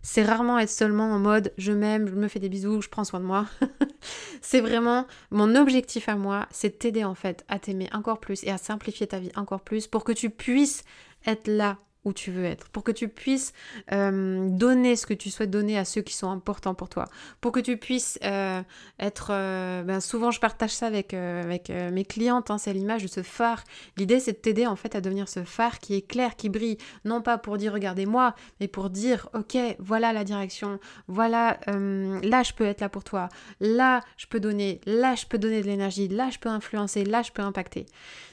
C'est 0.04 0.24
rarement 0.24 0.60
être 0.60 0.70
seulement 0.70 1.12
en 1.12 1.20
mode 1.20 1.54
je 1.58 1.72
m'aime, 1.72 2.08
je 2.08 2.13
me 2.13 2.28
fais 2.28 2.40
des 2.40 2.50
bisous, 2.50 2.82
je 2.82 2.90
prends 2.90 3.06
soin 3.06 3.20
de 3.20 3.25
moi. 3.25 3.48
c'est 4.42 4.60
vraiment 4.60 5.08
mon 5.30 5.56
objectif 5.56 6.10
à 6.10 6.16
moi, 6.16 6.48
c'est 6.51 6.80
t'aider 6.80 7.06
en 7.06 7.16
fait 7.16 7.46
à 7.48 7.60
t'aimer 7.60 7.88
encore 7.94 8.20
plus 8.20 8.44
et 8.44 8.50
à 8.50 8.58
simplifier 8.58 9.08
ta 9.08 9.20
vie 9.20 9.32
encore 9.36 9.62
plus 9.62 9.88
pour 9.88 10.04
que 10.04 10.12
tu 10.12 10.30
puisses 10.30 10.84
être 11.25 11.48
là 11.48 11.78
où 12.03 12.13
tu 12.13 12.31
veux 12.31 12.46
être, 12.46 12.70
pour 12.70 12.84
que 12.84 12.91
tu 12.91 13.08
puisses 13.08 13.53
euh, 13.91 14.48
donner 14.50 14.96
ce 14.96 15.05
que 15.05 15.13
tu 15.13 15.29
souhaites 15.29 15.51
donner 15.51 15.77
à 15.77 15.86
ceux 15.86 16.01
qui 16.01 16.13
sont 16.13 16.31
importants 16.31 16.74
pour 16.74 16.89
toi, 16.89 17.05
pour 17.41 17.51
que 17.51 17.60
tu 17.60 17.77
puisses 17.77 18.17
euh, 18.24 18.62
être... 19.00 19.29
Euh, 19.31 19.84
ben 19.84 20.00
souvent 20.00 20.31
je 20.31 20.39
partage 20.39 20.72
ça 20.72 20.88
avec, 20.88 21.13
mes 21.13 22.05
clientes, 22.05 22.50
hein, 22.50 22.58
c'est 22.58 22.74
l'image 22.74 23.03
de 23.03 23.08
ce 23.08 23.24
phare. 23.24 23.63
L'idée 23.98 24.20
c'est 24.20 24.34
de 24.34 24.38
t'aider 24.38 24.65
en 24.65 24.75
fait 24.75 24.96
à 24.96 25.01
devenir 25.01 25.29
ce 25.29 25.43
phare 25.43 25.79
qui 25.79 25.96
est 25.96 26.01
clair, 26.01 26.36
qui 26.36 26.50
brille, 26.50 26.77
non 27.05 27.22
pas 27.22 27.38
pour 27.38 27.58
dire 27.58 27.74
regardez-moi, 27.74 28.36
mais 28.60 28.67
pour 28.67 28.89
dire 28.89 29.29
ok, 29.34 29.58
voilà 29.79 30.13
la 30.13 30.24
direction, 30.24 30.79
voilà, 31.08 31.60
là 31.67 32.43
je 32.43 32.53
peux 32.53 32.65
être 32.65 32.81
là 32.81 32.89
pour 32.89 33.03
toi, 33.03 33.29
là 33.60 34.01
je 34.17 34.25
peux 34.27 34.39
donner, 34.39 34.81
là 34.86 35.15
je 35.15 35.25
peux 35.25 35.38
donner 35.38 35.62
de 35.62 35.67
l'énergie, 35.67 36.08
là 36.08 36.29
je 36.31 36.39
peux 36.39 36.50
influencer, 36.50 37.05
là 37.05 37.22
je 37.22 37.31
peux 37.31 37.41
impacter. 37.41 37.86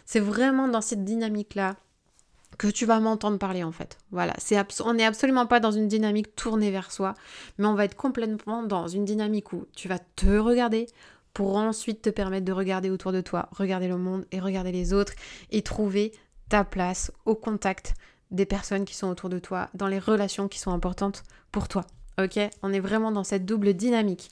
C'est 0.05 0.21
vraiment 0.21 0.69
dans 0.69 0.81
cette 0.81 1.05
dynamique-là 1.05 1.77
que 2.57 2.69
tu 2.69 2.87
vas 2.87 3.01
m'entendre 3.01 3.39
parler 3.39 3.63
en 3.63 3.73
fait. 3.73 3.99
Voilà, 4.11 4.35
c'est 4.39 4.57
on 4.85 4.95
n'est 4.95 5.05
absolument 5.05 5.47
pas 5.47 5.61
dans 5.61 5.71
une 5.71 5.89
dynamique 5.89 6.35
tournée 6.35 6.71
vers 6.71 6.91
soi, 6.91 7.15
mais 7.59 7.67
on 7.67 7.75
va 7.75 7.85
être 7.85 7.97
complètement 7.97 8.63
dans 8.63 8.89
une 8.89 9.05
dynamique 9.05 9.53
où 9.53 9.67
tu 9.77 9.89
vas 9.89 9.99
te 9.99 10.39
regarder 10.39 10.87
pour 11.35 11.57
ensuite 11.57 12.03
te 12.03 12.11
permettre 12.11 12.47
de 12.47 12.53
regarder 12.53 12.91
autour 12.91 13.13
de 13.13 13.21
toi, 13.21 13.49
regarder 13.53 13.87
le 13.87 13.97
monde 13.97 14.27
et 14.33 14.41
regarder 14.41 14.73
les 14.73 14.93
autres 14.93 15.13
et 15.51 15.63
trouver 15.63 16.13
ta 16.49 16.65
place 16.65 17.13
au 17.27 17.35
contact 17.35 17.95
des 18.31 18.47
personnes 18.47 18.85
qui 18.85 18.95
sont 18.95 19.09
autour 19.09 19.29
de 19.29 19.39
toi, 19.39 19.69
dans 19.75 19.87
les 19.87 19.99
relations 19.99 20.49
qui 20.49 20.59
sont 20.59 20.73
importantes 20.73 21.23
pour 21.53 21.69
toi. 21.69 21.85
Ok? 22.21 22.39
On 22.63 22.73
est 22.73 22.81
vraiment 22.81 23.13
dans 23.13 23.25
cette 23.25 23.47
double 23.47 23.75
dynamique. 23.75 24.31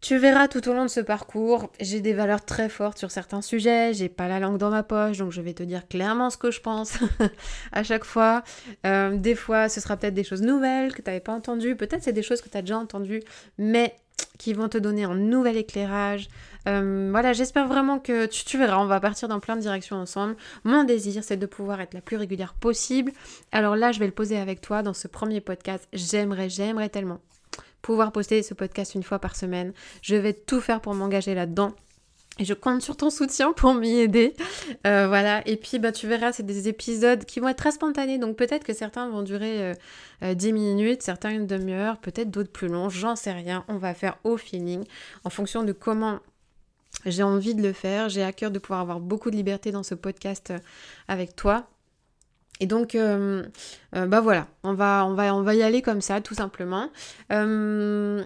Tu 0.00 0.16
verras 0.16 0.48
tout 0.48 0.66
au 0.66 0.72
long 0.72 0.84
de 0.84 0.88
ce 0.90 1.00
parcours, 1.00 1.70
j'ai 1.78 2.00
des 2.00 2.14
valeurs 2.14 2.42
très 2.42 2.70
fortes 2.70 2.96
sur 2.96 3.10
certains 3.10 3.42
sujets, 3.42 3.92
j'ai 3.92 4.08
pas 4.08 4.28
la 4.28 4.40
langue 4.40 4.56
dans 4.56 4.70
ma 4.70 4.82
poche, 4.82 5.18
donc 5.18 5.30
je 5.30 5.42
vais 5.42 5.52
te 5.52 5.62
dire 5.62 5.86
clairement 5.88 6.30
ce 6.30 6.38
que 6.38 6.50
je 6.50 6.60
pense 6.62 6.98
à 7.72 7.82
chaque 7.82 8.04
fois. 8.04 8.42
Euh, 8.86 9.18
des 9.18 9.34
fois, 9.34 9.68
ce 9.68 9.78
sera 9.78 9.98
peut-être 9.98 10.14
des 10.14 10.24
choses 10.24 10.40
nouvelles 10.40 10.94
que 10.94 11.02
tu 11.02 11.10
n'avais 11.10 11.20
pas 11.20 11.34
entendues, 11.34 11.76
peut-être 11.76 12.02
c'est 12.02 12.14
des 12.14 12.22
choses 12.22 12.40
que 12.40 12.48
tu 12.48 12.56
as 12.56 12.62
déjà 12.62 12.78
entendues, 12.78 13.22
mais 13.58 13.94
qui 14.38 14.54
vont 14.54 14.70
te 14.70 14.78
donner 14.78 15.04
un 15.04 15.14
nouvel 15.14 15.58
éclairage. 15.58 16.28
Euh, 16.66 17.08
voilà, 17.10 17.34
j'espère 17.34 17.68
vraiment 17.68 17.98
que 17.98 18.24
tu, 18.24 18.46
tu, 18.46 18.56
verras, 18.56 18.78
on 18.78 18.86
va 18.86 19.00
partir 19.00 19.28
dans 19.28 19.38
plein 19.38 19.56
de 19.56 19.60
directions 19.60 19.96
ensemble. 19.96 20.34
Mon 20.64 20.84
désir, 20.84 21.22
c'est 21.22 21.36
de 21.36 21.46
pouvoir 21.46 21.78
être 21.82 21.92
la 21.92 22.00
plus 22.00 22.16
régulière 22.16 22.54
possible. 22.54 23.12
Alors 23.52 23.76
là, 23.76 23.92
je 23.92 23.98
vais 23.98 24.06
le 24.06 24.12
poser 24.12 24.38
avec 24.38 24.62
toi 24.62 24.82
dans 24.82 24.94
ce 24.94 25.08
premier 25.08 25.42
podcast. 25.42 25.86
J'aimerais, 25.92 26.48
j'aimerais 26.48 26.88
tellement 26.88 27.20
pouvoir 27.82 28.12
poster 28.12 28.42
ce 28.42 28.54
podcast 28.54 28.94
une 28.94 29.02
fois 29.02 29.18
par 29.18 29.36
semaine. 29.36 29.72
Je 30.02 30.16
vais 30.16 30.32
tout 30.32 30.60
faire 30.60 30.80
pour 30.80 30.94
m'engager 30.94 31.34
là-dedans. 31.34 31.74
Et 32.40 32.44
je 32.44 32.54
compte 32.54 32.80
sur 32.80 32.96
ton 32.96 33.10
soutien 33.10 33.52
pour 33.52 33.74
m'y 33.74 33.98
aider. 33.98 34.34
Euh, 34.86 35.06
voilà. 35.08 35.46
Et 35.46 35.56
puis, 35.56 35.78
bah, 35.78 35.92
tu 35.92 36.06
verras, 36.06 36.32
c'est 36.32 36.42
des 36.42 36.68
épisodes 36.68 37.24
qui 37.26 37.38
vont 37.38 37.48
être 37.48 37.58
très 37.58 37.72
spontanés. 37.72 38.16
Donc, 38.16 38.36
peut-être 38.36 38.64
que 38.64 38.72
certains 38.72 39.10
vont 39.10 39.22
durer 39.22 39.74
10 40.22 40.46
euh, 40.46 40.48
euh, 40.48 40.52
minutes, 40.52 41.02
certains 41.02 41.30
une 41.30 41.46
demi-heure, 41.46 41.98
peut-être 41.98 42.30
d'autres 42.30 42.50
plus 42.50 42.68
longs. 42.68 42.88
J'en 42.88 43.14
sais 43.14 43.32
rien. 43.32 43.62
On 43.68 43.76
va 43.76 43.92
faire 43.92 44.16
au 44.24 44.38
feeling 44.38 44.84
en 45.24 45.30
fonction 45.30 45.64
de 45.64 45.72
comment 45.72 46.20
j'ai 47.04 47.22
envie 47.22 47.54
de 47.54 47.62
le 47.62 47.74
faire. 47.74 48.08
J'ai 48.08 48.22
à 48.22 48.32
cœur 48.32 48.50
de 48.50 48.58
pouvoir 48.58 48.80
avoir 48.80 49.00
beaucoup 49.00 49.30
de 49.30 49.36
liberté 49.36 49.70
dans 49.70 49.82
ce 49.82 49.94
podcast 49.94 50.52
avec 51.08 51.36
toi. 51.36 51.68
Et 52.60 52.66
donc, 52.66 52.94
euh, 52.94 53.42
euh, 53.96 54.06
bah 54.06 54.20
voilà, 54.20 54.46
on 54.62 54.74
va, 54.74 55.04
on, 55.06 55.14
va, 55.14 55.34
on 55.34 55.42
va 55.42 55.54
y 55.54 55.62
aller 55.62 55.80
comme 55.80 56.02
ça, 56.02 56.20
tout 56.20 56.34
simplement. 56.34 56.90
Euh, 57.32 58.22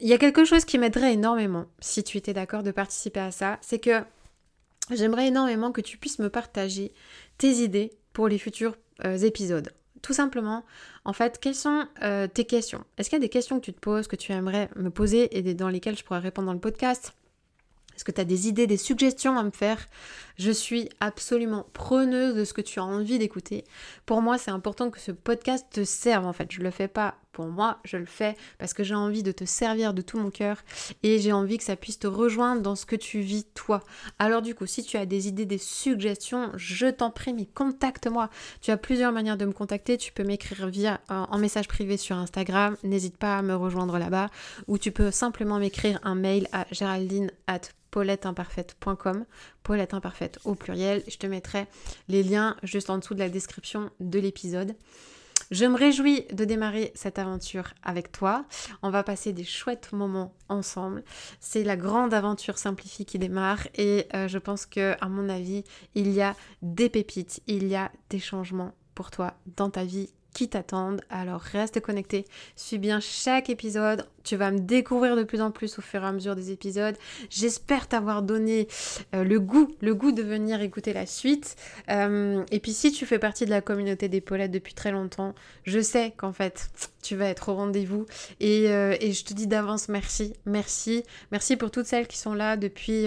il 0.00 0.08
y 0.08 0.12
a 0.12 0.18
quelque 0.18 0.44
chose 0.44 0.64
qui 0.64 0.78
m'aiderait 0.78 1.14
énormément, 1.14 1.66
si 1.78 2.02
tu 2.02 2.18
étais 2.18 2.32
d'accord 2.32 2.64
de 2.64 2.72
participer 2.72 3.20
à 3.20 3.30
ça, 3.30 3.58
c'est 3.60 3.78
que 3.78 4.02
j'aimerais 4.90 5.28
énormément 5.28 5.70
que 5.70 5.80
tu 5.80 5.96
puisses 5.96 6.18
me 6.18 6.28
partager 6.28 6.92
tes 7.38 7.50
idées 7.50 7.92
pour 8.12 8.26
les 8.26 8.38
futurs 8.38 8.76
épisodes. 9.04 9.72
Tout 10.02 10.14
simplement, 10.14 10.64
en 11.04 11.12
fait, 11.12 11.38
quelles 11.38 11.54
sont 11.54 11.86
tes 12.32 12.44
questions? 12.46 12.82
Est-ce 12.96 13.10
qu'il 13.10 13.18
y 13.18 13.20
a 13.20 13.26
des 13.26 13.28
questions 13.28 13.60
que 13.60 13.64
tu 13.66 13.74
te 13.74 13.78
poses, 13.78 14.06
que 14.06 14.16
tu 14.16 14.32
aimerais 14.32 14.70
me 14.74 14.88
poser 14.88 15.36
et 15.36 15.54
dans 15.54 15.68
lesquelles 15.68 15.98
je 15.98 16.02
pourrais 16.04 16.18
répondre 16.18 16.46
dans 16.46 16.54
le 16.54 16.60
podcast? 16.60 17.12
Est-ce 18.00 18.04
que 18.06 18.12
tu 18.12 18.20
as 18.22 18.24
des 18.24 18.48
idées, 18.48 18.66
des 18.66 18.78
suggestions 18.78 19.36
à 19.36 19.42
me 19.42 19.50
faire 19.50 19.86
Je 20.38 20.50
suis 20.50 20.88
absolument 21.00 21.66
preneuse 21.74 22.34
de 22.34 22.46
ce 22.46 22.54
que 22.54 22.62
tu 22.62 22.78
as 22.78 22.84
envie 22.84 23.18
d'écouter. 23.18 23.62
Pour 24.06 24.22
moi, 24.22 24.38
c'est 24.38 24.50
important 24.50 24.88
que 24.88 24.98
ce 24.98 25.12
podcast 25.12 25.66
te 25.70 25.84
serve 25.84 26.24
en 26.24 26.32
fait. 26.32 26.50
Je 26.50 26.60
ne 26.60 26.64
le 26.64 26.70
fais 26.70 26.88
pas 26.88 27.16
pour 27.32 27.46
moi, 27.46 27.78
je 27.84 27.96
le 27.96 28.06
fais 28.06 28.36
parce 28.58 28.74
que 28.74 28.82
j'ai 28.82 28.94
envie 28.94 29.22
de 29.22 29.32
te 29.32 29.44
servir 29.44 29.94
de 29.94 30.02
tout 30.02 30.18
mon 30.18 30.30
cœur 30.30 30.58
et 31.02 31.18
j'ai 31.18 31.32
envie 31.32 31.58
que 31.58 31.64
ça 31.64 31.76
puisse 31.76 31.98
te 31.98 32.06
rejoindre 32.06 32.62
dans 32.62 32.76
ce 32.76 32.86
que 32.86 32.96
tu 32.96 33.20
vis 33.20 33.44
toi. 33.54 33.82
Alors 34.18 34.42
du 34.42 34.54
coup, 34.54 34.66
si 34.66 34.82
tu 34.82 34.96
as 34.96 35.06
des 35.06 35.28
idées, 35.28 35.46
des 35.46 35.58
suggestions, 35.58 36.50
je 36.56 36.86
t'en 36.86 37.10
prie, 37.10 37.32
mais 37.32 37.46
contacte-moi. 37.46 38.30
Tu 38.60 38.70
as 38.70 38.76
plusieurs 38.76 39.12
manières 39.12 39.36
de 39.36 39.44
me 39.44 39.52
contacter. 39.52 39.96
Tu 39.96 40.12
peux 40.12 40.24
m'écrire 40.24 40.68
via 40.68 41.00
en 41.08 41.38
message 41.38 41.68
privé 41.68 41.96
sur 41.96 42.16
Instagram. 42.16 42.76
N'hésite 42.82 43.16
pas 43.16 43.38
à 43.38 43.42
me 43.42 43.54
rejoindre 43.54 43.98
là-bas 43.98 44.28
ou 44.66 44.78
tu 44.78 44.92
peux 44.92 45.10
simplement 45.10 45.58
m'écrire 45.58 46.00
un 46.02 46.14
mail 46.14 46.48
à 46.52 46.66
géraldine 46.70 47.30
at 47.46 47.60
pauletteimparfaite.com, 47.90 49.24
Paulette 49.62 49.94
imparfaite 49.94 50.38
au 50.44 50.54
pluriel. 50.54 51.02
Je 51.08 51.16
te 51.16 51.26
mettrai 51.26 51.66
les 52.08 52.22
liens 52.22 52.56
juste 52.62 52.90
en 52.90 52.98
dessous 52.98 53.14
de 53.14 53.18
la 53.18 53.28
description 53.28 53.90
de 54.00 54.18
l'épisode. 54.18 54.74
Je 55.50 55.64
me 55.64 55.76
réjouis 55.76 56.26
de 56.32 56.44
démarrer 56.44 56.92
cette 56.94 57.18
aventure 57.18 57.74
avec 57.82 58.12
toi. 58.12 58.44
On 58.82 58.90
va 58.90 59.02
passer 59.02 59.32
des 59.32 59.42
chouettes 59.42 59.92
moments 59.92 60.32
ensemble. 60.48 61.02
C'est 61.40 61.64
la 61.64 61.76
grande 61.76 62.14
aventure 62.14 62.56
simplifiée 62.56 63.04
qui 63.04 63.18
démarre 63.18 63.66
et 63.74 64.06
euh, 64.14 64.28
je 64.28 64.38
pense 64.38 64.64
que, 64.64 64.94
à 65.00 65.08
mon 65.08 65.28
avis, 65.28 65.64
il 65.96 66.12
y 66.12 66.22
a 66.22 66.36
des 66.62 66.88
pépites, 66.88 67.40
il 67.48 67.66
y 67.66 67.74
a 67.74 67.90
des 68.10 68.20
changements 68.20 68.74
pour 68.94 69.10
toi 69.10 69.34
dans 69.56 69.70
ta 69.70 69.84
vie 69.84 70.10
qui 70.34 70.48
t'attendent. 70.48 71.00
Alors 71.10 71.40
reste 71.40 71.80
connecté, 71.80 72.26
suis 72.54 72.78
bien 72.78 73.00
chaque 73.00 73.50
épisode. 73.50 74.06
Tu 74.24 74.36
vas 74.36 74.50
me 74.50 74.58
découvrir 74.58 75.16
de 75.16 75.22
plus 75.22 75.40
en 75.40 75.50
plus 75.50 75.78
au 75.78 75.82
fur 75.82 76.02
et 76.02 76.06
à 76.06 76.12
mesure 76.12 76.36
des 76.36 76.50
épisodes. 76.50 76.96
J'espère 77.30 77.88
t'avoir 77.88 78.22
donné 78.22 78.68
euh, 79.14 79.24
le 79.24 79.40
goût, 79.40 79.68
le 79.80 79.94
goût 79.94 80.12
de 80.12 80.22
venir 80.22 80.60
écouter 80.60 80.92
la 80.92 81.06
suite. 81.06 81.56
Euh, 81.90 82.44
et 82.50 82.60
puis 82.60 82.72
si 82.72 82.92
tu 82.92 83.06
fais 83.06 83.18
partie 83.18 83.44
de 83.44 83.50
la 83.50 83.60
communauté 83.60 84.08
des 84.08 84.20
Paulettes 84.20 84.50
depuis 84.50 84.74
très 84.74 84.92
longtemps, 84.92 85.34
je 85.64 85.80
sais 85.80 86.12
qu'en 86.16 86.32
fait 86.32 86.70
tu 87.02 87.16
vas 87.16 87.26
être 87.26 87.48
au 87.48 87.54
rendez-vous. 87.54 88.06
Et, 88.40 88.68
euh, 88.68 88.94
et 89.00 89.12
je 89.12 89.24
te 89.24 89.32
dis 89.32 89.46
d'avance 89.46 89.88
merci, 89.88 90.34
merci, 90.44 91.02
merci 91.32 91.56
pour 91.56 91.70
toutes 91.70 91.86
celles 91.86 92.06
qui 92.06 92.18
sont 92.18 92.34
là 92.34 92.56
depuis 92.56 93.06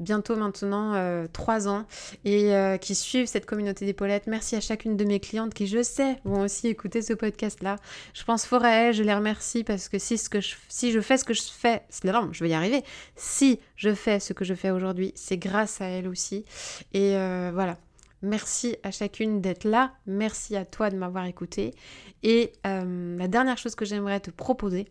bientôt 0.00 0.36
maintenant 0.36 1.26
trois 1.32 1.68
ans 1.68 1.86
et 2.24 2.52
qui 2.80 2.94
suivent 2.94 3.26
cette 3.26 3.46
communauté 3.46 3.84
des 3.84 3.92
Paulettes. 3.92 4.26
Merci 4.26 4.56
à 4.56 4.60
chacune 4.60 4.96
de 4.96 5.04
mes 5.04 5.20
clientes 5.20 5.54
qui, 5.54 5.66
je 5.66 5.82
sais, 5.82 6.16
vont 6.24 6.42
aussi 6.42 6.68
écouter 6.68 7.02
ce 7.02 7.12
podcast-là. 7.12 7.76
Je 8.14 8.24
pense 8.24 8.44
fort 8.44 8.64
à 8.64 8.70
elles, 8.70 8.94
je 8.94 9.02
les 9.02 9.14
remercie 9.14 9.64
parce 9.64 9.88
que 9.88 9.98
si 9.98 10.18
ce 10.18 10.28
que 10.28 10.40
je 10.40 10.51
si 10.68 10.92
je 10.92 11.00
fais 11.00 11.16
ce 11.16 11.24
que 11.24 11.34
je 11.34 11.42
fais, 11.42 11.82
je 11.90 12.44
vais 12.44 12.50
y 12.50 12.54
arriver. 12.54 12.82
Si 13.16 13.60
je 13.76 13.94
fais 13.94 14.20
ce 14.20 14.32
que 14.32 14.44
je 14.44 14.54
fais 14.54 14.70
aujourd'hui, 14.70 15.12
c'est 15.14 15.36
grâce 15.36 15.80
à 15.80 15.86
elle 15.86 16.08
aussi. 16.08 16.44
Et 16.92 17.16
euh, 17.16 17.50
voilà. 17.52 17.78
Merci 18.24 18.76
à 18.84 18.92
chacune 18.92 19.40
d'être 19.40 19.64
là. 19.64 19.92
Merci 20.06 20.54
à 20.56 20.64
toi 20.64 20.90
de 20.90 20.96
m'avoir 20.96 21.24
écouté. 21.24 21.74
Et 22.22 22.52
euh, 22.66 23.18
la 23.18 23.26
dernière 23.26 23.58
chose 23.58 23.74
que 23.74 23.84
j'aimerais 23.84 24.20
te 24.20 24.30
proposer, 24.30 24.86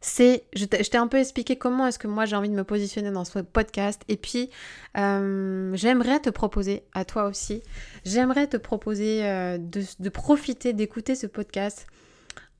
c'est, 0.00 0.44
je 0.54 0.64
t'ai 0.64 0.96
un 0.96 1.06
peu 1.06 1.18
expliqué 1.18 1.56
comment 1.56 1.86
est-ce 1.86 1.98
que 1.98 2.06
moi 2.06 2.24
j'ai 2.24 2.34
envie 2.34 2.48
de 2.48 2.54
me 2.54 2.64
positionner 2.64 3.10
dans 3.10 3.26
ce 3.26 3.40
podcast. 3.40 4.02
Et 4.08 4.16
puis, 4.16 4.48
euh, 4.96 5.70
j'aimerais 5.74 6.18
te 6.20 6.30
proposer, 6.30 6.84
à 6.94 7.04
toi 7.04 7.26
aussi, 7.26 7.62
j'aimerais 8.06 8.46
te 8.46 8.56
proposer 8.56 9.20
de 9.58 10.08
profiter, 10.08 10.72
d'écouter 10.72 11.16
ce 11.16 11.26
podcast 11.26 11.86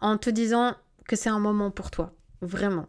en 0.04 0.18
te 0.18 0.28
disant, 0.28 0.74
que 1.08 1.16
c'est 1.16 1.30
un 1.30 1.38
moment 1.38 1.70
pour 1.70 1.90
toi, 1.90 2.12
vraiment. 2.40 2.86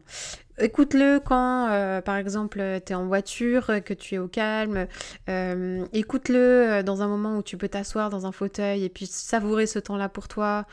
Écoute-le 0.57 1.19
quand, 1.19 1.67
euh, 1.69 1.99
par 1.99 2.15
exemple, 2.15 2.63
tu 2.85 2.93
es 2.93 2.95
en 2.95 3.07
voiture, 3.07 3.69
que 3.83 3.93
tu 3.93 4.15
es 4.15 4.17
au 4.17 4.29
calme. 4.29 4.87
Euh, 5.27 5.85
écoute-le 5.91 6.37
euh, 6.37 6.83
dans 6.83 7.01
un 7.01 7.07
moment 7.07 7.37
où 7.37 7.43
tu 7.43 7.57
peux 7.57 7.67
t'asseoir 7.67 8.09
dans 8.09 8.25
un 8.25 8.31
fauteuil 8.31 8.85
et 8.85 8.89
puis 8.89 9.05
savourer 9.05 9.65
ce 9.65 9.79
temps-là 9.79 10.07
pour 10.07 10.29
toi. 10.29 10.65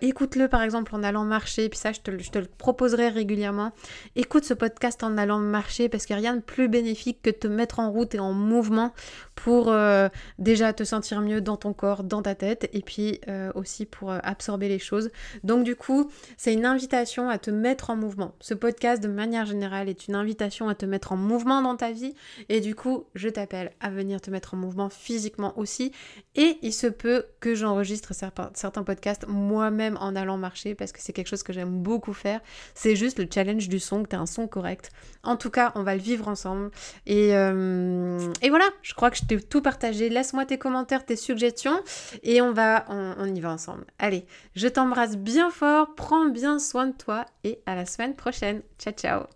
Écoute-le, 0.00 0.48
par 0.48 0.62
exemple, 0.62 0.94
en 0.96 1.02
allant 1.04 1.24
marcher. 1.24 1.68
Puis 1.68 1.78
ça, 1.78 1.92
je 1.92 2.00
te, 2.00 2.18
je 2.18 2.30
te, 2.30 2.38
le 2.38 2.46
proposerai 2.46 3.08
régulièrement. 3.08 3.72
Écoute 4.16 4.44
ce 4.44 4.54
podcast 4.54 5.04
en 5.04 5.16
allant 5.16 5.38
marcher 5.38 5.88
parce 5.88 6.06
qu'il 6.06 6.16
n'y 6.16 6.26
a 6.26 6.30
rien 6.30 6.36
de 6.36 6.42
plus 6.42 6.68
bénéfique 6.68 7.22
que 7.22 7.30
de 7.30 7.36
te 7.36 7.46
mettre 7.46 7.78
en 7.78 7.90
route 7.90 8.14
et 8.14 8.18
en 8.18 8.32
mouvement 8.32 8.92
pour 9.36 9.74
déjà 10.38 10.72
te 10.72 10.84
sentir 10.84 11.20
mieux 11.22 11.40
dans 11.40 11.56
ton 11.56 11.72
corps, 11.72 12.04
dans 12.04 12.22
ta 12.22 12.34
tête 12.34 12.68
et 12.72 12.82
puis 12.82 13.20
aussi 13.54 13.86
pour 13.86 14.10
absorber 14.10 14.68
les 14.68 14.78
choses. 14.78 15.10
Donc, 15.44 15.64
du 15.64 15.76
coup, 15.76 16.10
c'est 16.36 16.52
une 16.52 16.66
invitation 16.66 17.28
à 17.28 17.38
te 17.38 17.50
mettre 17.50 17.90
en 17.90 17.96
mouvement. 17.96 18.34
Ce 18.40 18.54
podcast 18.54 19.02
de 19.02 19.08
manière 19.20 19.44
générale 19.44 19.88
est 19.88 20.08
une 20.08 20.14
invitation 20.14 20.68
à 20.68 20.74
te 20.74 20.86
mettre 20.86 21.12
en 21.12 21.16
mouvement 21.16 21.60
dans 21.60 21.76
ta 21.76 21.92
vie. 21.92 22.14
Et 22.48 22.60
du 22.60 22.74
coup, 22.74 23.04
je 23.14 23.28
t'appelle 23.28 23.72
à 23.80 23.90
venir 23.90 24.20
te 24.20 24.30
mettre 24.30 24.54
en 24.54 24.56
mouvement 24.56 24.88
physiquement 24.88 25.58
aussi. 25.58 25.92
Et 26.34 26.58
il 26.62 26.72
se 26.72 26.86
peut 26.86 27.26
que 27.40 27.54
j'enregistre 27.54 28.14
certains 28.14 28.82
podcasts 28.82 29.26
moi-même 29.28 29.98
en 30.00 30.16
allant 30.16 30.38
marcher 30.38 30.74
parce 30.74 30.92
que 30.92 31.00
c'est 31.00 31.12
quelque 31.12 31.28
chose 31.28 31.42
que 31.42 31.52
j'aime 31.52 31.82
beaucoup 31.82 32.14
faire. 32.14 32.40
C'est 32.74 32.96
juste 32.96 33.18
le 33.18 33.26
challenge 33.32 33.68
du 33.68 33.78
son, 33.78 34.02
que 34.02 34.08
tu 34.08 34.16
as 34.16 34.20
un 34.20 34.26
son 34.26 34.48
correct. 34.48 34.90
En 35.22 35.36
tout 35.36 35.50
cas, 35.50 35.72
on 35.74 35.82
va 35.82 35.94
le 35.94 36.00
vivre 36.00 36.28
ensemble. 36.28 36.70
Et, 37.06 37.36
euh, 37.36 38.32
et 38.40 38.48
voilà, 38.48 38.68
je 38.82 38.94
crois 38.94 39.10
que 39.10 39.18
je 39.18 39.24
t'ai 39.24 39.38
tout 39.38 39.60
partagé. 39.60 40.08
Laisse-moi 40.08 40.46
tes 40.46 40.56
commentaires, 40.56 41.04
tes 41.04 41.16
suggestions 41.16 41.78
et 42.22 42.40
on 42.40 42.52
va, 42.52 42.86
on 42.88 43.26
y 43.34 43.40
va 43.40 43.52
ensemble. 43.52 43.84
Allez, 43.98 44.24
je 44.54 44.68
t'embrasse 44.68 45.16
bien 45.18 45.50
fort, 45.50 45.94
prends 45.94 46.26
bien 46.26 46.58
soin 46.58 46.86
de 46.86 46.96
toi 46.96 47.26
et 47.44 47.60
à 47.66 47.74
la 47.74 47.84
semaine 47.84 48.14
prochaine. 48.14 48.62
Ciao 48.78 48.94
ciao 48.94 49.09
out. 49.10 49.30